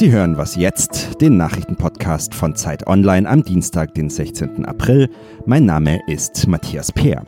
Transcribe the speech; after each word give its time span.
Sie 0.00 0.10
hören 0.10 0.38
was 0.38 0.56
jetzt, 0.56 1.20
den 1.20 1.36
Nachrichtenpodcast 1.36 2.34
von 2.34 2.56
Zeit 2.56 2.86
Online 2.86 3.28
am 3.28 3.44
Dienstag, 3.44 3.92
den 3.92 4.08
16. 4.08 4.64
April. 4.64 5.10
Mein 5.44 5.66
Name 5.66 6.00
ist 6.06 6.46
Matthias 6.48 6.90
Peer. 6.90 7.22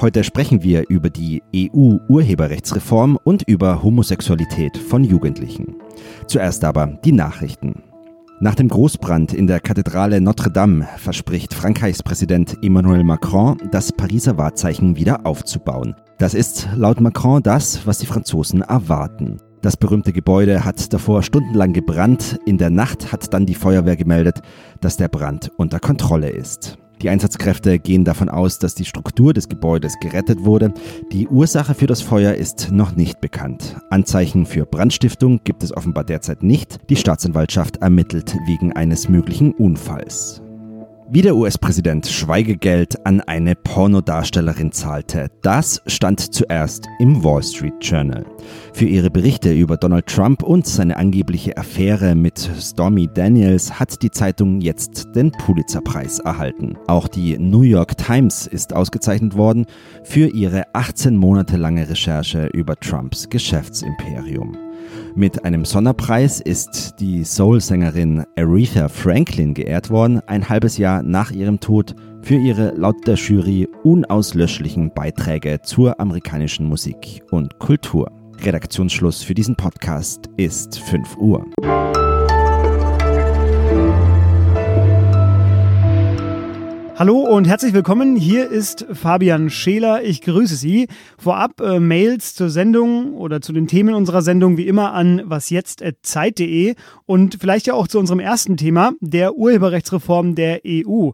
Heute 0.00 0.24
sprechen 0.24 0.62
wir 0.62 0.88
über 0.88 1.10
die 1.10 1.42
EU-Urheberrechtsreform 1.54 3.18
und 3.22 3.42
über 3.46 3.82
Homosexualität 3.82 4.78
von 4.78 5.04
Jugendlichen. 5.04 5.76
Zuerst 6.26 6.64
aber 6.64 6.86
die 7.04 7.12
Nachrichten. 7.12 7.82
Nach 8.40 8.54
dem 8.54 8.68
Großbrand 8.68 9.34
in 9.34 9.46
der 9.46 9.60
Kathedrale 9.60 10.22
Notre 10.22 10.50
Dame 10.50 10.88
verspricht 10.96 11.52
Frankreichs 11.52 12.02
Präsident 12.02 12.56
Emmanuel 12.62 13.04
Macron, 13.04 13.58
das 13.72 13.92
Pariser 13.92 14.38
Wahrzeichen 14.38 14.96
wieder 14.96 15.26
aufzubauen. 15.26 15.94
Das 16.16 16.32
ist 16.32 16.66
laut 16.74 16.98
Macron 16.98 17.42
das, 17.42 17.86
was 17.86 17.98
die 17.98 18.06
Franzosen 18.06 18.62
erwarten. 18.62 19.36
Das 19.66 19.76
berühmte 19.76 20.12
Gebäude 20.12 20.64
hat 20.64 20.92
davor 20.92 21.24
stundenlang 21.24 21.72
gebrannt. 21.72 22.38
In 22.46 22.56
der 22.56 22.70
Nacht 22.70 23.10
hat 23.10 23.34
dann 23.34 23.46
die 23.46 23.56
Feuerwehr 23.56 23.96
gemeldet, 23.96 24.40
dass 24.80 24.96
der 24.96 25.08
Brand 25.08 25.50
unter 25.56 25.80
Kontrolle 25.80 26.28
ist. 26.28 26.78
Die 27.02 27.08
Einsatzkräfte 27.08 27.80
gehen 27.80 28.04
davon 28.04 28.28
aus, 28.28 28.60
dass 28.60 28.76
die 28.76 28.84
Struktur 28.84 29.34
des 29.34 29.48
Gebäudes 29.48 29.98
gerettet 29.98 30.44
wurde. 30.44 30.72
Die 31.10 31.26
Ursache 31.26 31.74
für 31.74 31.88
das 31.88 32.00
Feuer 32.00 32.34
ist 32.34 32.70
noch 32.70 32.94
nicht 32.94 33.20
bekannt. 33.20 33.76
Anzeichen 33.90 34.46
für 34.46 34.66
Brandstiftung 34.66 35.40
gibt 35.42 35.64
es 35.64 35.76
offenbar 35.76 36.04
derzeit 36.04 36.44
nicht. 36.44 36.78
Die 36.88 36.94
Staatsanwaltschaft 36.94 37.78
ermittelt 37.78 38.36
wegen 38.46 38.72
eines 38.72 39.08
möglichen 39.08 39.50
Unfalls. 39.52 40.42
Wie 41.08 41.22
der 41.22 41.36
US-Präsident 41.36 42.04
Schweigegeld 42.08 43.06
an 43.06 43.20
eine 43.20 43.54
Pornodarstellerin 43.54 44.72
zahlte, 44.72 45.28
das 45.40 45.80
stand 45.86 46.34
zuerst 46.34 46.88
im 46.98 47.22
Wall 47.22 47.44
Street 47.44 47.74
Journal. 47.80 48.26
Für 48.72 48.86
ihre 48.86 49.08
Berichte 49.08 49.52
über 49.52 49.76
Donald 49.76 50.08
Trump 50.08 50.42
und 50.42 50.66
seine 50.66 50.96
angebliche 50.96 51.56
Affäre 51.56 52.16
mit 52.16 52.50
Stormy 52.58 53.08
Daniels 53.14 53.78
hat 53.78 54.02
die 54.02 54.10
Zeitung 54.10 54.60
jetzt 54.60 55.06
den 55.14 55.30
Pulitzerpreis 55.30 56.18
erhalten. 56.18 56.76
Auch 56.88 57.06
die 57.06 57.38
New 57.38 57.62
York 57.62 57.96
Times 57.96 58.48
ist 58.48 58.72
ausgezeichnet 58.72 59.36
worden 59.36 59.66
für 60.02 60.26
ihre 60.26 60.64
18 60.74 61.16
Monate 61.16 61.56
lange 61.56 61.88
Recherche 61.88 62.46
über 62.48 62.74
Trumps 62.74 63.28
Geschäftsimperium. 63.30 64.65
Mit 65.14 65.44
einem 65.44 65.64
Sonderpreis 65.64 66.40
ist 66.40 66.96
die 67.00 67.24
Soul-Sängerin 67.24 68.24
Aretha 68.36 68.88
Franklin 68.88 69.54
geehrt 69.54 69.90
worden, 69.90 70.20
ein 70.26 70.48
halbes 70.48 70.78
Jahr 70.78 71.02
nach 71.02 71.30
ihrem 71.30 71.60
Tod, 71.60 71.94
für 72.22 72.34
ihre 72.34 72.72
laut 72.74 73.06
der 73.06 73.14
Jury 73.14 73.68
unauslöschlichen 73.84 74.92
Beiträge 74.92 75.60
zur 75.62 76.00
amerikanischen 76.00 76.66
Musik 76.66 77.22
und 77.30 77.58
Kultur. 77.58 78.10
Redaktionsschluss 78.42 79.22
für 79.22 79.34
diesen 79.34 79.56
Podcast 79.56 80.28
ist 80.36 80.78
5 80.78 81.16
Uhr. 81.16 81.46
Hallo 86.98 87.18
und 87.18 87.46
herzlich 87.46 87.74
willkommen. 87.74 88.16
Hier 88.16 88.48
ist 88.50 88.86
Fabian 88.90 89.50
Scheler. 89.50 90.02
Ich 90.02 90.22
grüße 90.22 90.56
Sie. 90.56 90.88
Vorab 91.18 91.60
äh, 91.60 91.78
Mails 91.78 92.34
zur 92.34 92.48
Sendung 92.48 93.12
oder 93.12 93.42
zu 93.42 93.52
den 93.52 93.66
Themen 93.66 93.94
unserer 93.94 94.22
Sendung 94.22 94.56
wie 94.56 94.66
immer 94.66 94.94
an 94.94 95.20
wasjetzt.zeit.de 95.26 96.74
und 97.04 97.36
vielleicht 97.38 97.66
ja 97.66 97.74
auch 97.74 97.86
zu 97.86 97.98
unserem 97.98 98.18
ersten 98.18 98.56
Thema, 98.56 98.92
der 99.00 99.34
Urheberrechtsreform 99.34 100.36
der 100.36 100.62
EU. 100.66 101.10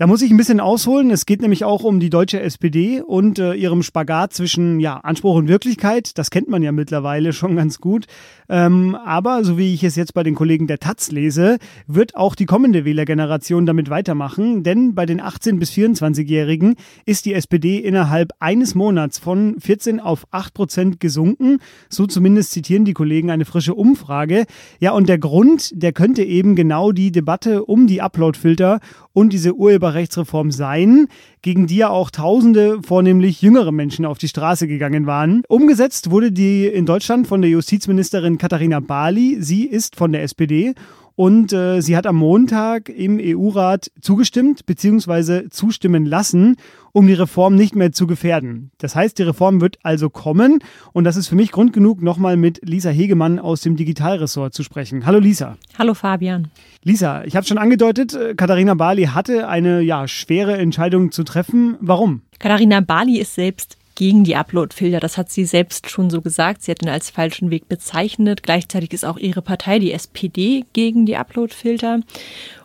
Da 0.00 0.06
muss 0.06 0.22
ich 0.22 0.30
ein 0.30 0.38
bisschen 0.38 0.60
ausholen. 0.60 1.10
Es 1.10 1.26
geht 1.26 1.42
nämlich 1.42 1.62
auch 1.66 1.84
um 1.84 2.00
die 2.00 2.08
deutsche 2.08 2.40
SPD 2.40 3.02
und 3.02 3.38
äh, 3.38 3.52
ihrem 3.52 3.82
Spagat 3.82 4.32
zwischen 4.32 4.80
ja, 4.80 4.96
Anspruch 4.96 5.34
und 5.34 5.46
Wirklichkeit. 5.46 6.16
Das 6.16 6.30
kennt 6.30 6.48
man 6.48 6.62
ja 6.62 6.72
mittlerweile 6.72 7.34
schon 7.34 7.54
ganz 7.54 7.80
gut. 7.80 8.06
Ähm, 8.48 8.94
aber 8.94 9.44
so 9.44 9.58
wie 9.58 9.74
ich 9.74 9.84
es 9.84 9.96
jetzt 9.96 10.14
bei 10.14 10.22
den 10.22 10.34
Kollegen 10.34 10.66
der 10.66 10.78
Taz 10.78 11.10
lese, 11.10 11.58
wird 11.86 12.16
auch 12.16 12.34
die 12.34 12.46
kommende 12.46 12.86
Wählergeneration 12.86 13.66
damit 13.66 13.90
weitermachen. 13.90 14.62
Denn 14.62 14.94
bei 14.94 15.04
den 15.04 15.20
18- 15.20 15.58
bis 15.58 15.70
24-Jährigen 15.72 16.76
ist 17.04 17.26
die 17.26 17.34
SPD 17.34 17.76
innerhalb 17.76 18.30
eines 18.38 18.74
Monats 18.74 19.18
von 19.18 19.60
14 19.60 20.00
auf 20.00 20.26
8 20.30 20.54
Prozent 20.54 21.00
gesunken. 21.00 21.58
So 21.90 22.06
zumindest 22.06 22.52
zitieren 22.52 22.86
die 22.86 22.94
Kollegen 22.94 23.30
eine 23.30 23.44
frische 23.44 23.74
Umfrage. 23.74 24.46
Ja, 24.78 24.92
und 24.92 25.10
der 25.10 25.18
Grund, 25.18 25.72
der 25.74 25.92
könnte 25.92 26.22
eben 26.24 26.56
genau 26.56 26.90
die 26.90 27.12
Debatte 27.12 27.66
um 27.66 27.86
die 27.86 28.00
Uploadfilter 28.00 28.80
und 29.12 29.32
diese 29.32 29.56
Urheberrechtsreform 29.90 30.52
sein, 30.52 31.08
gegen 31.42 31.66
die 31.66 31.76
ja 31.76 31.88
auch 31.88 32.10
Tausende, 32.10 32.80
vornehmlich 32.82 33.42
jüngere 33.42 33.72
Menschen 33.72 34.04
auf 34.04 34.18
die 34.18 34.28
Straße 34.28 34.68
gegangen 34.68 35.06
waren. 35.06 35.42
Umgesetzt 35.48 36.10
wurde 36.10 36.32
die 36.32 36.66
in 36.66 36.86
Deutschland 36.86 37.26
von 37.26 37.42
der 37.42 37.50
Justizministerin 37.50 38.38
Katharina 38.38 38.80
Barley. 38.80 39.38
Sie 39.40 39.64
ist 39.64 39.96
von 39.96 40.12
der 40.12 40.22
SPD 40.22 40.74
und 41.16 41.52
äh, 41.52 41.80
sie 41.80 41.96
hat 41.96 42.06
am 42.06 42.16
Montag 42.16 42.88
im 42.88 43.18
EU-Rat 43.20 43.90
zugestimmt 44.00 44.66
bzw. 44.66 45.48
zustimmen 45.50 46.06
lassen, 46.06 46.56
um 46.92 47.06
die 47.06 47.14
Reform 47.14 47.54
nicht 47.54 47.76
mehr 47.76 47.92
zu 47.92 48.06
gefährden. 48.06 48.70
Das 48.78 48.96
heißt, 48.96 49.18
die 49.18 49.22
Reform 49.22 49.60
wird 49.60 49.78
also 49.82 50.10
kommen 50.10 50.60
und 50.92 51.04
das 51.04 51.16
ist 51.16 51.28
für 51.28 51.36
mich 51.36 51.52
Grund 51.52 51.72
genug, 51.72 52.02
nochmal 52.02 52.36
mit 52.36 52.60
Lisa 52.62 52.90
Hegemann 52.90 53.38
aus 53.38 53.60
dem 53.60 53.76
Digitalressort 53.76 54.54
zu 54.54 54.62
sprechen. 54.62 55.06
Hallo 55.06 55.18
Lisa. 55.18 55.56
Hallo 55.78 55.94
Fabian. 55.94 56.48
Lisa, 56.82 57.24
ich 57.24 57.36
habe 57.36 57.46
schon 57.46 57.58
angedeutet, 57.58 58.14
äh, 58.14 58.34
Katharina 58.34 58.74
Barley 58.74 59.04
hatte 59.04 59.48
eine 59.48 59.82
ja, 59.82 60.08
schwere 60.08 60.56
Entscheidung 60.56 61.12
zu 61.12 61.24
treffen. 61.24 61.76
Warum? 61.80 62.22
Katharina 62.38 62.80
Barley 62.80 63.18
ist 63.18 63.34
selbst 63.34 63.76
gegen 64.00 64.24
die 64.24 64.34
Upload-Filter. 64.34 64.98
Das 64.98 65.18
hat 65.18 65.28
sie 65.28 65.44
selbst 65.44 65.90
schon 65.90 66.08
so 66.08 66.22
gesagt. 66.22 66.62
Sie 66.62 66.70
hat 66.70 66.82
ihn 66.82 66.88
als 66.88 67.10
falschen 67.10 67.50
Weg 67.50 67.68
bezeichnet. 67.68 68.42
Gleichzeitig 68.42 68.94
ist 68.94 69.04
auch 69.04 69.18
ihre 69.18 69.42
Partei, 69.42 69.78
die 69.78 69.92
SPD, 69.92 70.64
gegen 70.72 71.04
die 71.04 71.18
Upload-Filter. 71.18 72.00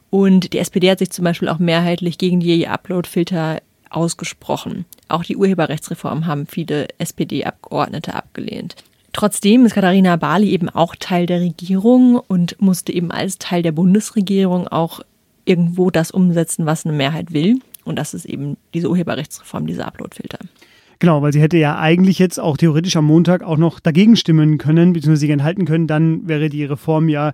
Und 0.10 0.54
die 0.54 0.60
SPD 0.60 0.90
hat 0.90 1.00
sich 1.00 1.10
zum 1.10 1.26
Beispiel 1.26 1.50
auch 1.50 1.60
mehrheitlich 1.60 2.18
gegen 2.18 2.40
die 2.40 2.66
Upload-Filter 2.70 3.62
ausgesprochen. 3.90 4.86
Auch 5.10 5.26
die 5.26 5.36
Urheberrechtsreform 5.36 6.26
haben 6.26 6.48
viele 6.48 6.88
SPD-Abgeordnete 7.00 8.14
abgelehnt. 8.14 8.78
Trotzdem 9.12 9.66
ist 9.66 9.76
Katharina 9.76 10.16
Barley 10.16 10.52
eben 10.52 10.70
auch 10.70 10.96
Teil 10.96 11.26
der 11.26 11.42
Regierung 11.42 12.16
und 12.16 12.62
musste 12.62 12.94
eben 12.94 13.12
als 13.12 13.40
Teil 13.40 13.62
der 13.62 13.74
Bundesregierung 13.74 14.70
auch 14.70 15.02
irgendwo 15.44 15.92
das 15.92 16.12
umsetzen, 16.12 16.66
was 16.66 16.86
eine 16.86 16.96
Mehrheit 16.96 17.34
will. 17.34 17.60
Und 17.84 18.00
das 18.00 18.14
ist 18.14 18.24
eben 18.24 18.56
diese 18.74 18.90
Urheberrechtsreform, 18.90 19.68
diese 19.68 19.86
Uploadfilter. 19.86 20.40
Genau, 21.00 21.22
weil 21.22 21.34
sie 21.34 21.42
hätte 21.42 21.58
ja 21.58 21.78
eigentlich 21.78 22.20
jetzt 22.20 22.40
auch 22.40 22.58
theoretisch 22.58 22.96
am 22.96 23.06
Montag 23.06 23.44
auch 23.44 23.58
noch 23.58 23.80
dagegen 23.80 24.16
stimmen 24.16 24.58
können, 24.58 24.94
beziehungsweise 24.94 25.22
sich 25.22 25.30
enthalten 25.30 25.66
können, 25.66 25.88
dann 25.88 26.28
wäre 26.28 26.50
die 26.50 26.66
Reform 26.66 27.10
ja 27.10 27.34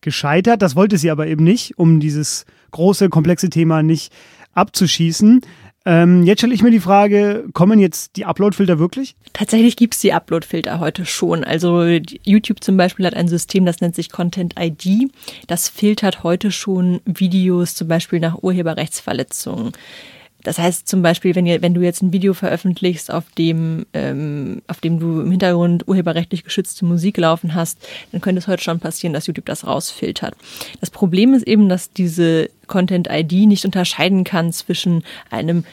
gescheitert. 0.00 0.62
Das 0.62 0.76
wollte 0.76 0.98
sie 0.98 1.10
aber 1.10 1.26
eben 1.26 1.44
nicht, 1.44 1.78
um 1.78 2.00
dieses 2.00 2.44
große, 2.70 3.08
komplexe 3.08 3.50
Thema 3.50 3.82
nicht 3.82 4.12
abzuschießen. 4.54 5.40
Ähm, 5.84 6.24
jetzt 6.24 6.40
stelle 6.40 6.52
ich 6.52 6.62
mir 6.62 6.70
die 6.70 6.80
Frage, 6.80 7.46
kommen 7.54 7.78
jetzt 7.78 8.16
die 8.16 8.26
Uploadfilter 8.26 8.78
wirklich? 8.78 9.16
Tatsächlich 9.32 9.74
gibt 9.76 9.94
es 9.94 10.00
die 10.00 10.12
Uploadfilter 10.12 10.80
heute 10.80 11.06
schon. 11.06 11.44
Also 11.44 11.82
YouTube 11.82 12.62
zum 12.62 12.76
Beispiel 12.76 13.06
hat 13.06 13.14
ein 13.14 13.28
System, 13.28 13.64
das 13.64 13.80
nennt 13.80 13.94
sich 13.94 14.10
Content 14.10 14.56
ID. 14.58 15.10
Das 15.46 15.68
filtert 15.68 16.24
heute 16.24 16.50
schon 16.50 17.00
Videos 17.06 17.74
zum 17.74 17.88
Beispiel 17.88 18.20
nach 18.20 18.42
Urheberrechtsverletzungen. 18.42 19.72
Das 20.48 20.58
heißt 20.58 20.88
zum 20.88 21.02
Beispiel, 21.02 21.34
wenn, 21.34 21.44
ihr, 21.44 21.60
wenn 21.60 21.74
du 21.74 21.82
jetzt 21.82 22.00
ein 22.00 22.10
Video 22.10 22.32
veröffentlichst, 22.32 23.12
auf 23.12 23.24
dem, 23.36 23.84
ähm, 23.92 24.62
auf 24.66 24.80
dem 24.80 24.98
du 24.98 25.20
im 25.20 25.30
Hintergrund 25.30 25.86
urheberrechtlich 25.86 26.42
geschützte 26.42 26.86
Musik 26.86 27.18
laufen 27.18 27.54
hast, 27.54 27.86
dann 28.12 28.22
könnte 28.22 28.38
es 28.38 28.48
heute 28.48 28.62
schon 28.62 28.80
passieren, 28.80 29.12
dass 29.12 29.26
YouTube 29.26 29.44
das 29.44 29.66
rausfiltert. 29.66 30.34
Das 30.80 30.88
Problem 30.88 31.34
ist 31.34 31.46
eben, 31.46 31.68
dass 31.68 31.92
diese 31.92 32.48
Content 32.66 33.08
ID 33.10 33.46
nicht 33.46 33.66
unterscheiden 33.66 34.24
kann 34.24 34.50
zwischen 34.50 35.04
einem 35.28 35.64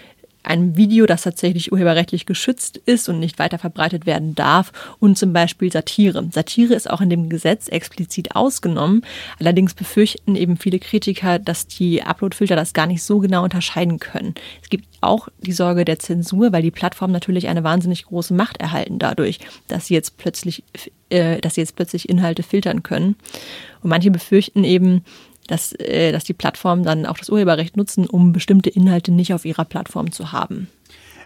einem 0.48 0.78
Video, 0.78 1.06
das 1.06 1.24
tatsächlich 1.24 1.72
urheberrechtlich 1.72 2.26
geschützt 2.26 2.78
ist 2.86 3.10
und 3.10 3.20
nicht 3.20 3.40
weiter 3.40 3.58
verbreitet 3.58 4.06
werden 4.06 4.36
darf 4.36 4.72
und 5.00 5.18
zum 5.18 5.34
Beispiel 5.34 5.72
Satire. 5.72 6.28
Satire 6.32 6.74
ist 6.74 6.90
auch 6.90 7.02
in 7.02 7.10
dem 7.10 7.30
Gesetz 7.30 7.68
explizit 7.68 8.36
ausgenommen. 8.36 9.04
Allerdings 9.40 9.74
befürchten 9.74 10.36
eben 10.36 10.58
viele 10.58 10.80
Kritiker, 10.80 11.40
dass 11.40 11.68
die 11.68 12.04
Uploadfilter 12.04 12.56
das 12.56 12.74
gar 12.74 12.88
nicht 12.88 13.04
so 13.04 13.20
genau 13.20 13.44
unterscheiden 13.44 14.00
können. 14.00 14.36
Es 14.62 14.70
gibt 14.70 14.86
auch 15.02 15.28
die 15.40 15.54
Sorge 15.54 15.86
der 15.86 16.00
Zensur, 16.00 16.52
weil 16.52 16.62
die 16.62 16.72
Plattformen 16.72 17.14
natürlich 17.14 17.48
eine 17.48 17.64
wahnsinnig 17.64 18.06
große 18.06 18.34
Macht 18.34 18.58
erhalten 18.58 19.00
dadurch, 19.00 19.40
dass 19.68 19.88
sie 19.88 19.94
jetzt 19.94 20.18
plötzlich, 20.18 20.64
äh, 21.10 21.40
dass 21.42 21.56
sie 21.56 21.62
jetzt 21.62 21.76
plötzlich 21.76 22.10
Inhalte 22.10 22.44
filtern 22.44 22.84
können. 22.84 23.16
Und 23.82 23.90
manche 23.90 24.12
befürchten 24.12 24.64
eben, 24.64 25.04
dass, 25.48 25.74
äh, 25.74 26.12
dass 26.12 26.24
die 26.24 26.34
Plattformen 26.34 26.84
dann 26.84 27.06
auch 27.06 27.18
das 27.18 27.30
Urheberrecht 27.30 27.78
nutzen, 27.78 28.08
um 28.08 28.34
bestimmte 28.34 28.70
Inhalte 28.70 29.12
nicht 29.12 29.34
auf 29.34 29.46
ihrer 29.46 29.66
Plattform 29.66 30.12
zu 30.12 30.32
haben. 30.32 30.68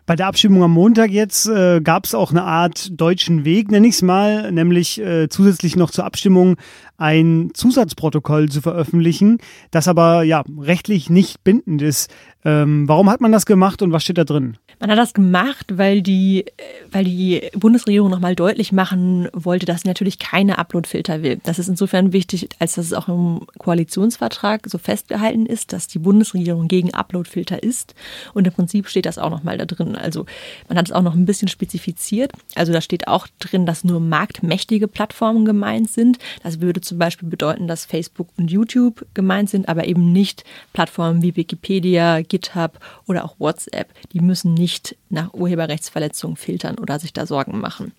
Bei 0.10 0.16
der 0.16 0.26
Abstimmung 0.26 0.64
am 0.64 0.72
Montag 0.72 1.12
jetzt 1.12 1.46
äh, 1.46 1.82
gab 1.82 2.06
es 2.06 2.16
auch 2.16 2.32
eine 2.32 2.42
Art 2.42 3.00
deutschen 3.00 3.46
Weg, 3.46 3.70
nenne 3.70 3.86
ich 3.86 3.94
es 3.94 4.02
mal, 4.02 4.52
nämlich 4.52 5.00
äh, 5.00 5.30
zusätzlich 5.30 5.76
noch 5.76 5.92
zur 5.92 6.04
Abstimmung 6.04 6.58
ein 6.98 7.52
Zusatzprotokoll 7.54 8.50
zu 8.50 8.62
veröffentlichen, 8.62 9.38
das 9.70 9.88
aber 9.88 10.24
ja 10.24 10.44
rechtlich 10.60 11.12
nicht 11.12 11.44
bindend 11.44 11.84
ist. 11.84 12.12
Ähm, 12.44 12.88
warum 12.88 13.10
hat 13.10 13.22
man 13.22 13.32
das 13.32 13.46
gemacht 13.46 13.82
und 13.82 13.92
was 13.92 14.04
steht 14.04 14.18
da 14.18 14.24
drin? 14.24 14.58
Man 14.80 14.90
hat 14.90 14.98
das 14.98 15.14
gemacht, 15.14 15.78
weil 15.78 16.02
die, 16.02 16.46
weil 16.90 17.04
die 17.04 17.42
Bundesregierung 17.54 18.10
nochmal 18.10 18.36
deutlich 18.36 18.72
machen 18.72 19.28
wollte, 19.34 19.66
dass 19.66 19.82
sie 19.82 19.90
natürlich 19.90 20.20
keine 20.20 20.58
Uploadfilter 20.58 21.22
will. 21.22 21.42
Das 21.44 21.60
ist 21.60 21.68
insofern 21.68 22.14
wichtig, 22.14 22.48
als 22.60 22.76
dass 22.76 22.86
es 22.86 22.94
auch 22.94 23.10
im 23.10 23.42
Koalitionsvertrag 23.58 24.68
so 24.68 24.78
festgehalten 24.78 25.46
ist, 25.46 25.74
dass 25.74 25.88
die 25.88 26.00
Bundesregierung 26.00 26.70
gegen 26.70 26.94
Uploadfilter 26.94 27.62
ist. 27.62 27.94
Und 28.34 28.48
im 28.48 28.54
Prinzip 28.54 28.88
steht 28.88 29.06
das 29.06 29.18
auch 29.18 29.30
nochmal 29.30 29.58
da 29.58 29.66
drin. 29.66 29.98
Also 30.00 30.26
man 30.68 30.78
hat 30.78 30.88
es 30.88 30.92
auch 30.92 31.02
noch 31.02 31.16
ein 31.16 31.26
bisschen 31.26 31.48
spezifiziert. 31.48 32.32
Also 32.56 32.74
da 32.74 32.82
steht 32.82 33.08
auch 33.08 33.28
drin, 33.40 33.66
dass 33.66 33.84
nur 33.84 34.00
marktmächtige 34.00 34.88
Plattformen 34.88 35.46
gemeint 35.46 35.90
sind. 35.90 36.18
Das 36.44 36.62
würde 36.62 36.82
zum 36.82 36.98
Beispiel 36.98 37.30
bedeuten, 37.30 37.68
dass 37.68 37.86
Facebook 37.86 38.30
und 38.38 38.50
YouTube 38.52 39.06
gemeint 39.14 39.50
sind, 39.50 39.70
aber 39.70 39.86
eben 39.86 40.12
nicht 40.12 40.44
Plattformen 40.74 41.22
wie 41.22 41.36
Wikipedia, 41.36 42.22
GitHub 42.22 42.80
oder 43.08 43.26
auch 43.26 43.36
WhatsApp. 43.40 43.94
Die 44.14 44.22
müssen 44.22 44.54
nicht 44.54 44.96
nach 45.10 45.34
Urheberrechtsverletzungen 45.34 46.38
filtern 46.38 46.78
oder 46.78 47.00
sich 47.00 47.14
da 47.14 47.26
Sorgen 47.26 47.60
machen. 47.60 47.94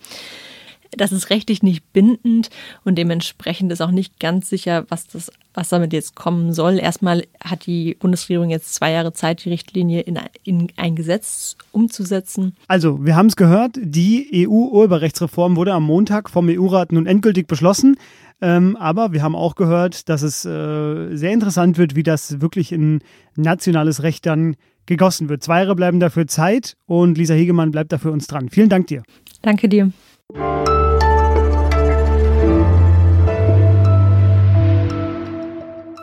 Das 0.96 1.12
ist 1.12 1.30
rechtlich 1.30 1.62
nicht 1.62 1.92
bindend 1.92 2.50
und 2.84 2.96
dementsprechend 2.96 3.70
ist 3.72 3.80
auch 3.80 3.90
nicht 3.90 4.18
ganz 4.18 4.48
sicher, 4.48 4.84
was, 4.88 5.06
das, 5.06 5.30
was 5.54 5.68
damit 5.68 5.92
jetzt 5.92 6.16
kommen 6.16 6.52
soll. 6.52 6.78
Erstmal 6.78 7.24
hat 7.42 7.66
die 7.66 7.96
Bundesregierung 7.98 8.50
jetzt 8.50 8.74
zwei 8.74 8.92
Jahre 8.92 9.12
Zeit, 9.12 9.44
die 9.44 9.50
Richtlinie 9.50 10.00
in, 10.00 10.18
in 10.44 10.68
ein 10.76 10.96
Gesetz 10.96 11.56
umzusetzen. 11.72 12.54
Also, 12.68 13.04
wir 13.04 13.16
haben 13.16 13.26
es 13.26 13.36
gehört, 13.36 13.78
die 13.80 14.46
EU-Urheberrechtsreform 14.48 15.56
wurde 15.56 15.72
am 15.72 15.84
Montag 15.84 16.30
vom 16.30 16.48
EU-Rat 16.48 16.92
nun 16.92 17.06
endgültig 17.06 17.46
beschlossen. 17.46 17.96
Ähm, 18.42 18.76
aber 18.76 19.12
wir 19.12 19.22
haben 19.22 19.36
auch 19.36 19.54
gehört, 19.54 20.08
dass 20.08 20.22
es 20.22 20.44
äh, 20.44 21.14
sehr 21.14 21.32
interessant 21.32 21.76
wird, 21.76 21.94
wie 21.94 22.02
das 22.02 22.40
wirklich 22.40 22.72
in 22.72 23.00
nationales 23.36 24.02
Recht 24.02 24.24
dann 24.24 24.56
gegossen 24.86 25.28
wird. 25.28 25.42
Zwei 25.42 25.60
Jahre 25.60 25.76
bleiben 25.76 26.00
dafür 26.00 26.26
Zeit 26.26 26.76
und 26.86 27.18
Lisa 27.18 27.34
Hegemann 27.34 27.70
bleibt 27.70 27.92
dafür 27.92 28.12
uns 28.12 28.26
dran. 28.26 28.48
Vielen 28.48 28.68
Dank 28.68 28.86
dir. 28.86 29.02
Danke 29.42 29.68
dir. 29.68 29.92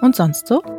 Und 0.08 0.16
sonst 0.16 0.48
so? 0.48 0.77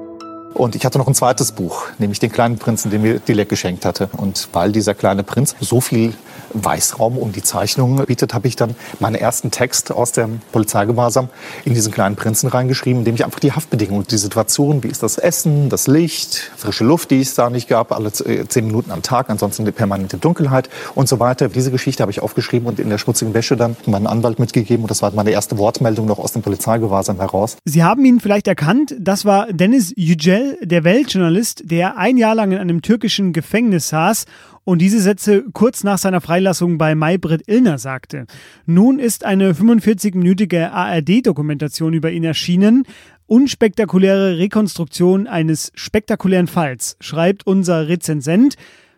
Und 0.58 0.74
ich 0.74 0.84
hatte 0.84 0.98
noch 0.98 1.06
ein 1.06 1.14
zweites 1.14 1.52
Buch, 1.52 1.84
nämlich 1.98 2.18
den 2.18 2.32
kleinen 2.32 2.58
Prinzen, 2.58 2.90
den 2.90 3.02
mir 3.02 3.20
Dilek 3.20 3.48
geschenkt 3.48 3.84
hatte. 3.84 4.10
Und 4.16 4.48
weil 4.52 4.72
dieser 4.72 4.92
kleine 4.92 5.22
Prinz 5.22 5.54
so 5.60 5.80
viel 5.80 6.14
Weißraum 6.52 7.16
um 7.16 7.30
die 7.30 7.42
Zeichnungen 7.42 8.04
bietet, 8.06 8.34
habe 8.34 8.48
ich 8.48 8.56
dann 8.56 8.74
meinen 8.98 9.14
ersten 9.14 9.52
Text 9.52 9.92
aus 9.92 10.12
dem 10.12 10.40
Polizeigewahrsam 10.50 11.28
in 11.64 11.74
diesen 11.74 11.92
kleinen 11.92 12.16
Prinzen 12.16 12.48
reingeschrieben, 12.48 13.00
in 13.00 13.04
dem 13.04 13.14
ich 13.14 13.24
einfach 13.24 13.38
die 13.38 13.52
Haftbedingungen, 13.52 14.06
die 14.10 14.16
Situation, 14.16 14.82
wie 14.82 14.88
ist 14.88 15.02
das 15.02 15.18
Essen, 15.18 15.68
das 15.68 15.86
Licht, 15.86 16.50
frische 16.56 16.84
Luft, 16.84 17.10
die 17.10 17.20
es 17.20 17.34
da 17.34 17.50
nicht 17.50 17.68
gab, 17.68 17.92
alle 17.92 18.08
äh, 18.08 18.46
zehn 18.48 18.66
Minuten 18.66 18.90
am 18.90 19.02
Tag, 19.02 19.30
ansonsten 19.30 19.64
die 19.64 19.72
permanente 19.72 20.18
Dunkelheit 20.18 20.68
und 20.94 21.08
so 21.08 21.20
weiter. 21.20 21.48
Diese 21.48 21.70
Geschichte 21.70 22.02
habe 22.02 22.10
ich 22.10 22.20
aufgeschrieben 22.20 22.66
und 22.66 22.80
in 22.80 22.90
der 22.90 22.98
schmutzigen 22.98 23.34
Wäsche 23.34 23.56
dann 23.56 23.76
meinen 23.86 24.06
Anwalt 24.06 24.38
mitgegeben. 24.38 24.82
Und 24.84 24.90
das 24.90 25.02
war 25.02 25.12
meine 25.12 25.30
erste 25.30 25.58
Wortmeldung 25.58 26.06
noch 26.06 26.18
aus 26.18 26.32
dem 26.32 26.42
Polizeigewahrsam 26.42 27.18
heraus. 27.18 27.56
Sie 27.64 27.84
haben 27.84 28.04
ihn 28.04 28.20
vielleicht 28.20 28.48
erkannt. 28.48 28.96
Das 28.98 29.24
war 29.24 29.52
Dennis 29.52 29.92
Yücel, 29.96 30.47
der 30.62 30.84
Weltjournalist, 30.84 31.70
der 31.70 31.96
ein 31.96 32.16
Jahr 32.16 32.34
lang 32.34 32.52
in 32.52 32.58
einem 32.58 32.82
türkischen 32.82 33.32
Gefängnis 33.32 33.88
saß 33.88 34.26
und 34.64 34.80
diese 34.80 35.00
Sätze 35.00 35.44
kurz 35.52 35.82
nach 35.84 35.98
seiner 35.98 36.20
Freilassung 36.20 36.76
bei 36.76 36.94
Maybrit 36.94 37.42
Illner 37.46 37.78
sagte. 37.78 38.26
Nun 38.66 38.98
ist 38.98 39.24
eine 39.24 39.52
45-minütige 39.52 40.70
ARD-Dokumentation 40.70 41.94
über 41.94 42.10
ihn 42.10 42.24
erschienen. 42.24 42.84
Unspektakuläre 43.26 44.38
Rekonstruktion 44.38 45.26
eines 45.26 45.72
spektakulären 45.74 46.46
Falls, 46.46 46.96
schreibt 47.00 47.46
unser 47.46 47.88
Rezensent. 47.88 48.56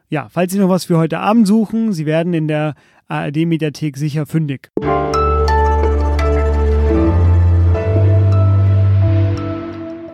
Ja, 0.08 0.29
falls 0.29 0.52
Sie 0.52 0.58
noch 0.58 0.69
was 0.69 0.87
für 0.87 0.99
heute 0.99 1.20
Abend 1.20 1.47
suchen, 1.47 1.93
Sie 1.93 2.06
werden 2.06 2.35
in 2.35 2.49
der 2.49 2.75
ARD-Mediathek 3.06 3.97
sicher 3.97 4.26
fündig. 4.26 4.70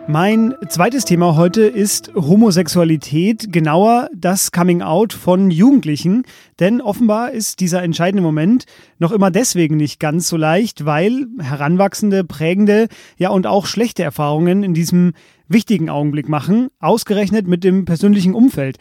Mein 0.09 0.55
zweites 0.69 1.03
Thema 1.03 1.35
heute 1.35 1.63
ist 1.63 2.13
Homosexualität, 2.15 3.51
genauer 3.51 4.07
das 4.15 4.53
Coming 4.53 4.81
Out 4.81 5.11
von 5.11 5.51
Jugendlichen. 5.51 6.23
Denn 6.61 6.79
offenbar 6.79 7.31
ist 7.31 7.59
dieser 7.59 7.83
entscheidende 7.83 8.23
Moment 8.23 8.63
noch 8.99 9.11
immer 9.11 9.31
deswegen 9.31 9.75
nicht 9.75 9.99
ganz 9.99 10.29
so 10.29 10.37
leicht, 10.37 10.85
weil 10.85 11.27
heranwachsende, 11.41 12.23
prägende, 12.23 12.87
ja 13.17 13.31
und 13.31 13.47
auch 13.47 13.65
schlechte 13.65 14.01
Erfahrungen 14.01 14.63
in 14.63 14.73
diesem 14.73 15.11
wichtigen 15.49 15.89
Augenblick 15.89 16.29
machen, 16.29 16.69
ausgerechnet 16.79 17.45
mit 17.45 17.65
dem 17.65 17.83
persönlichen 17.83 18.33
Umfeld. 18.33 18.77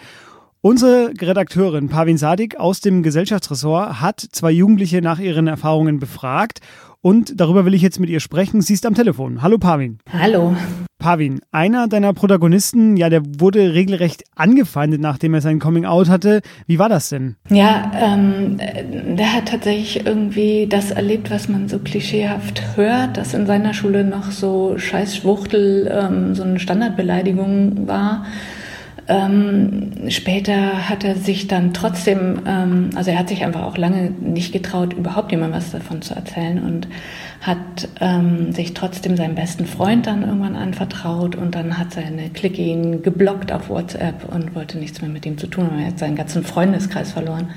Unsere 0.60 1.12
Redakteurin 1.20 1.88
Pavin 1.88 2.18
Sadik 2.18 2.56
aus 2.56 2.80
dem 2.80 3.02
Gesellschaftsressort 3.02 4.00
hat 4.00 4.20
zwei 4.20 4.50
Jugendliche 4.52 5.02
nach 5.02 5.18
ihren 5.18 5.48
Erfahrungen 5.48 5.98
befragt 5.98 6.60
und 7.00 7.40
darüber 7.40 7.64
will 7.64 7.74
ich 7.74 7.82
jetzt 7.82 8.00
mit 8.00 8.10
ihr 8.10 8.20
sprechen. 8.20 8.60
Sie 8.60 8.74
ist 8.74 8.86
am 8.86 8.94
Telefon. 8.94 9.42
Hallo 9.42 9.58
Pavin. 9.58 9.98
Hallo. 10.12 10.54
Pavin, 10.98 11.40
einer 11.52 11.88
deiner 11.88 12.14
Protagonisten, 12.14 12.96
ja, 12.96 13.10
der 13.10 13.22
wurde 13.38 13.74
regelrecht 13.74 14.24
angefeindet, 14.34 15.00
nachdem 15.00 15.34
er 15.34 15.40
sein 15.40 15.58
Coming-out 15.58 16.08
hatte. 16.08 16.40
Wie 16.66 16.78
war 16.78 16.88
das 16.88 17.10
denn? 17.10 17.36
Ja, 17.50 17.92
ähm, 17.94 18.56
der 19.16 19.34
hat 19.34 19.48
tatsächlich 19.48 20.06
irgendwie 20.06 20.66
das 20.66 20.90
erlebt, 20.90 21.30
was 21.30 21.48
man 21.48 21.68
so 21.68 21.78
klischeehaft 21.78 22.76
hört, 22.76 23.18
dass 23.18 23.34
in 23.34 23.46
seiner 23.46 23.74
Schule 23.74 24.04
noch 24.04 24.30
so 24.30 24.78
Scheißschwuchtel 24.78 25.88
ähm, 25.92 26.34
so 26.34 26.42
eine 26.42 26.58
Standardbeleidigung 26.58 27.86
war. 27.86 28.24
Ähm, 29.08 29.92
später 30.08 30.88
hat 30.88 31.04
er 31.04 31.14
sich 31.14 31.46
dann 31.46 31.72
trotzdem, 31.72 32.40
ähm, 32.44 32.90
also 32.96 33.12
er 33.12 33.18
hat 33.20 33.28
sich 33.28 33.44
einfach 33.44 33.62
auch 33.62 33.76
lange 33.76 34.10
nicht 34.10 34.52
getraut, 34.52 34.94
überhaupt 34.94 35.30
jemandem 35.30 35.58
was 35.58 35.70
davon 35.70 36.02
zu 36.02 36.14
erzählen 36.14 36.62
und 36.62 36.88
hat 37.40 37.88
ähm, 38.00 38.52
sich 38.52 38.74
trotzdem 38.74 39.16
seinem 39.16 39.36
besten 39.36 39.66
Freund 39.66 40.08
dann 40.08 40.22
irgendwann 40.22 40.56
anvertraut 40.56 41.36
und 41.36 41.54
dann 41.54 41.78
hat 41.78 41.92
seine 41.92 42.30
Clique 42.30 42.60
ihn 42.60 43.02
geblockt 43.02 43.52
auf 43.52 43.68
WhatsApp 43.68 44.24
und 44.34 44.56
wollte 44.56 44.78
nichts 44.78 45.00
mehr 45.00 45.10
mit 45.10 45.24
ihm 45.24 45.38
zu 45.38 45.46
tun 45.46 45.66
haben. 45.66 45.78
Er 45.78 45.88
hat 45.88 46.00
seinen 46.00 46.16
ganzen 46.16 46.42
Freundeskreis 46.42 47.12
verloren. 47.12 47.50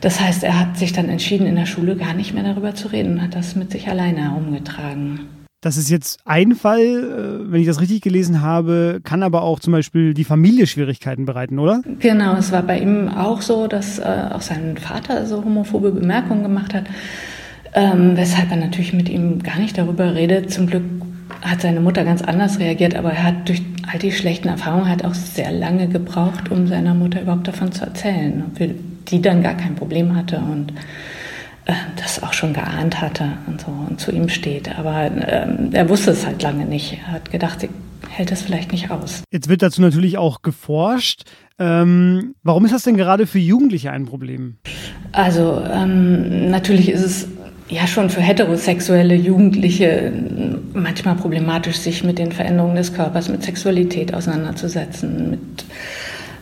Das 0.00 0.20
heißt, 0.20 0.44
er 0.44 0.60
hat 0.60 0.76
sich 0.76 0.92
dann 0.92 1.08
entschieden, 1.08 1.48
in 1.48 1.56
der 1.56 1.66
Schule 1.66 1.96
gar 1.96 2.14
nicht 2.14 2.34
mehr 2.34 2.44
darüber 2.44 2.76
zu 2.76 2.86
reden 2.88 3.14
und 3.14 3.22
hat 3.22 3.34
das 3.34 3.56
mit 3.56 3.72
sich 3.72 3.88
alleine 3.88 4.30
herumgetragen. 4.30 5.26
Das 5.60 5.76
ist 5.76 5.90
jetzt 5.90 6.20
ein 6.24 6.54
Fall, 6.54 6.80
äh, 6.80 7.52
wenn 7.52 7.60
ich 7.60 7.66
das 7.66 7.80
richtig 7.80 8.00
gelesen 8.00 8.42
habe, 8.42 9.00
kann 9.02 9.24
aber 9.24 9.42
auch 9.42 9.58
zum 9.58 9.72
Beispiel 9.72 10.14
die 10.14 10.22
Familie 10.22 10.68
Schwierigkeiten 10.68 11.24
bereiten, 11.24 11.58
oder? 11.58 11.82
Genau, 11.98 12.36
es 12.36 12.52
war 12.52 12.62
bei 12.62 12.78
ihm 12.78 13.08
auch 13.08 13.42
so, 13.42 13.66
dass 13.66 13.98
äh, 13.98 14.04
auch 14.30 14.40
sein 14.40 14.76
Vater 14.76 15.26
so 15.26 15.44
homophobe 15.44 15.90
Bemerkungen 15.90 16.44
gemacht 16.44 16.74
hat, 16.74 16.84
ähm, 17.74 18.16
weshalb 18.16 18.52
er 18.52 18.56
natürlich 18.56 18.92
mit 18.92 19.08
ihm 19.08 19.42
gar 19.42 19.58
nicht 19.58 19.76
darüber 19.76 20.14
redet. 20.14 20.52
Zum 20.52 20.68
Glück 20.68 20.84
hat 21.42 21.60
seine 21.60 21.80
Mutter 21.80 22.04
ganz 22.04 22.22
anders 22.22 22.60
reagiert, 22.60 22.94
aber 22.94 23.10
er 23.10 23.24
hat 23.24 23.48
durch 23.48 23.62
all 23.90 23.98
die 23.98 24.12
schlechten 24.12 24.46
Erfahrungen 24.46 24.88
hat 24.88 25.04
auch 25.04 25.14
sehr 25.14 25.50
lange 25.50 25.88
gebraucht, 25.88 26.52
um 26.52 26.68
seiner 26.68 26.94
Mutter 26.94 27.22
überhaupt 27.22 27.48
davon 27.48 27.72
zu 27.72 27.84
erzählen, 27.84 28.44
die 29.08 29.22
dann 29.22 29.42
gar 29.42 29.54
kein 29.54 29.74
Problem 29.74 30.14
hatte 30.14 30.38
und 30.38 30.72
das 31.96 32.22
auch 32.22 32.32
schon 32.32 32.54
geahnt 32.54 33.00
hatte 33.00 33.32
und 33.46 33.60
so 33.60 33.66
und 33.88 34.00
zu 34.00 34.10
ihm 34.10 34.28
steht. 34.28 34.78
Aber 34.78 35.10
ähm, 35.10 35.70
er 35.72 35.88
wusste 35.88 36.10
es 36.12 36.26
halt 36.26 36.42
lange 36.42 36.64
nicht. 36.64 36.98
Er 37.06 37.12
hat 37.12 37.30
gedacht, 37.30 37.60
sie 37.60 37.68
hält 38.08 38.32
es 38.32 38.42
vielleicht 38.42 38.72
nicht 38.72 38.90
aus. 38.90 39.22
Jetzt 39.30 39.48
wird 39.48 39.62
dazu 39.62 39.82
natürlich 39.82 40.16
auch 40.16 40.42
geforscht. 40.42 41.24
Ähm, 41.58 42.34
warum 42.42 42.64
ist 42.64 42.72
das 42.72 42.84
denn 42.84 42.96
gerade 42.96 43.26
für 43.26 43.38
Jugendliche 43.38 43.90
ein 43.90 44.06
Problem? 44.06 44.56
Also 45.12 45.62
ähm, 45.70 46.50
natürlich 46.50 46.90
ist 46.90 47.04
es 47.04 47.28
ja 47.68 47.86
schon 47.86 48.08
für 48.08 48.20
heterosexuelle 48.20 49.14
Jugendliche 49.14 50.12
manchmal 50.72 51.16
problematisch, 51.16 51.76
sich 51.76 52.02
mit 52.02 52.18
den 52.18 52.32
Veränderungen 52.32 52.76
des 52.76 52.94
Körpers, 52.94 53.28
mit 53.28 53.42
Sexualität 53.42 54.14
auseinanderzusetzen, 54.14 55.30
mit, 55.30 55.64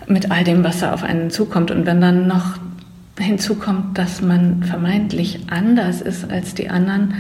mit 0.07 0.31
all 0.31 0.45
dem, 0.45 0.63
was 0.63 0.81
da 0.81 0.93
auf 0.95 1.03
einen 1.03 1.31
zukommt. 1.31 1.71
Und 1.73 1.85
wenn 1.87 2.01
dann 2.01 2.29
noch 2.29 2.59
hinzukommt, 3.19 3.99
dass 3.99 4.21
man 4.21 4.63
vermeintlich 4.63 5.41
anders 5.49 6.01
ist 6.01 6.31
als 6.31 6.55
die 6.55 6.69
anderen, 6.69 7.15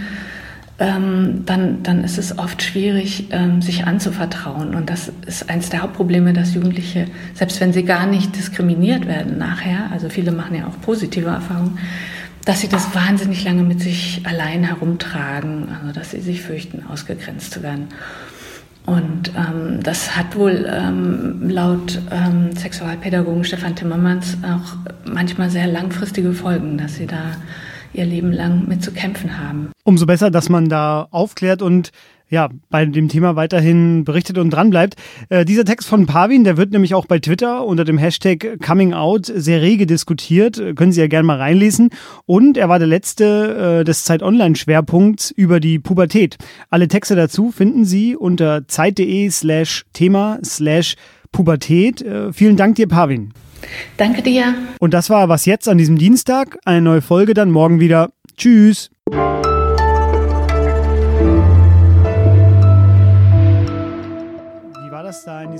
ähm, 0.78 1.44
dann, 1.46 1.82
dann 1.82 2.04
ist 2.04 2.18
es 2.18 2.38
oft 2.38 2.62
schwierig, 2.62 3.28
ähm, 3.30 3.62
sich 3.62 3.86
anzuvertrauen. 3.86 4.74
Und 4.74 4.90
das 4.90 5.10
ist 5.26 5.48
eines 5.48 5.70
der 5.70 5.82
Hauptprobleme, 5.82 6.34
dass 6.34 6.54
Jugendliche, 6.54 7.06
selbst 7.34 7.60
wenn 7.60 7.72
sie 7.72 7.84
gar 7.84 8.06
nicht 8.06 8.36
diskriminiert 8.36 9.06
werden 9.06 9.38
nachher, 9.38 9.90
also 9.90 10.10
viele 10.10 10.32
machen 10.32 10.54
ja 10.54 10.66
auch 10.66 10.78
positive 10.82 11.30
Erfahrungen, 11.30 11.78
dass 12.44 12.60
sie 12.60 12.68
das 12.68 12.94
wahnsinnig 12.94 13.44
lange 13.44 13.62
mit 13.62 13.80
sich 13.80 14.20
allein 14.24 14.64
herumtragen, 14.64 15.68
also 15.80 15.92
dass 15.92 16.10
sie 16.10 16.20
sich 16.20 16.42
fürchten, 16.42 16.84
ausgegrenzt 16.86 17.52
zu 17.52 17.62
werden. 17.62 17.88
Und 18.86 19.32
ähm, 19.36 19.82
das 19.82 20.16
hat 20.16 20.36
wohl 20.36 20.64
ähm, 20.72 21.48
laut 21.48 22.00
ähm, 22.10 22.54
Sexualpädagogen 22.56 23.44
Stefan 23.44 23.74
Timmermans 23.74 24.38
auch 24.44 24.76
manchmal 25.04 25.50
sehr 25.50 25.66
langfristige 25.66 26.32
Folgen, 26.32 26.78
dass 26.78 26.94
sie 26.94 27.06
da 27.06 27.32
ihr 27.92 28.04
Leben 28.04 28.30
lang 28.30 28.68
mit 28.68 28.84
zu 28.84 28.92
kämpfen 28.92 29.38
haben. 29.38 29.72
Umso 29.84 30.06
besser, 30.06 30.30
dass 30.30 30.48
man 30.48 30.68
da 30.68 31.08
aufklärt 31.10 31.62
und 31.62 31.90
ja, 32.28 32.48
bei 32.70 32.84
dem 32.84 33.08
Thema 33.08 33.36
weiterhin 33.36 34.04
berichtet 34.04 34.38
und 34.38 34.50
dranbleibt. 34.50 34.96
Äh, 35.28 35.44
dieser 35.44 35.64
Text 35.64 35.88
von 35.88 36.06
Pavin, 36.06 36.44
der 36.44 36.56
wird 36.56 36.72
nämlich 36.72 36.94
auch 36.94 37.06
bei 37.06 37.18
Twitter 37.18 37.64
unter 37.64 37.84
dem 37.84 37.98
Hashtag 37.98 38.58
Coming 38.64 38.94
Out 38.94 39.26
sehr 39.26 39.62
rege 39.62 39.86
diskutiert. 39.86 40.60
Können 40.76 40.92
Sie 40.92 41.00
ja 41.00 41.06
gerne 41.06 41.26
mal 41.26 41.38
reinlesen. 41.38 41.90
Und 42.26 42.56
er 42.56 42.68
war 42.68 42.78
der 42.78 42.88
letzte 42.88 43.80
äh, 43.80 43.84
des 43.84 44.04
Zeit 44.04 44.22
Online 44.22 44.56
Schwerpunkts 44.56 45.30
über 45.30 45.60
die 45.60 45.78
Pubertät. 45.78 46.36
Alle 46.68 46.88
Texte 46.88 47.14
dazu 47.14 47.52
finden 47.52 47.84
Sie 47.84 48.16
unter 48.16 48.66
zeit.de 48.66 49.30
slash 49.30 49.84
Thema 49.92 50.38
slash 50.44 50.96
Pubertät. 51.30 52.02
Äh, 52.02 52.32
vielen 52.32 52.56
Dank 52.56 52.74
dir, 52.76 52.88
Pavin. 52.88 53.32
Danke 53.96 54.22
dir. 54.22 54.54
Und 54.80 54.94
das 54.94 55.10
war 55.10 55.28
was 55.28 55.46
jetzt 55.46 55.68
an 55.68 55.78
diesem 55.78 55.96
Dienstag. 55.96 56.58
Eine 56.64 56.82
neue 56.82 57.02
Folge 57.02 57.34
dann 57.34 57.50
morgen 57.50 57.80
wieder. 57.80 58.10
Tschüss. 58.36 58.90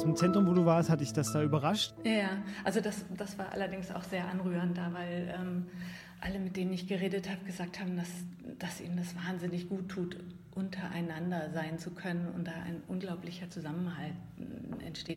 Diesem 0.07 0.17
Zentrum, 0.17 0.47
wo 0.47 0.55
du 0.55 0.65
warst? 0.65 0.91
Hat 0.91 1.01
dich 1.01 1.13
das 1.13 1.33
da 1.33 1.43
überrascht? 1.43 1.95
Ja, 2.05 2.31
also 2.65 2.81
das, 2.81 3.05
das 3.17 3.39
war 3.39 3.53
allerdings 3.53 3.91
auch 3.91 4.05
sehr 4.05 4.29
anrührend 4.29 4.77
da, 4.77 4.93
weil 4.93 5.35
ähm, 5.39 5.67
alle, 6.21 6.39
mit 6.39 6.57
denen 6.57 6.73
ich 6.73 6.87
geredet 6.87 7.29
habe, 7.29 7.45
gesagt 7.45 7.81
haben, 7.81 7.97
dass, 7.97 8.09
dass 8.59 8.81
ihnen 8.81 8.97
das 8.97 9.15
wahnsinnig 9.17 9.69
gut 9.69 9.89
tut, 9.89 10.17
untereinander 10.55 11.51
sein 11.53 11.79
zu 11.79 11.91
können 11.91 12.29
und 12.35 12.47
da 12.47 12.53
ein 12.53 12.83
unglaublicher 12.89 13.51
Zusammenhalt 13.51 14.15
entsteht. 14.85 15.15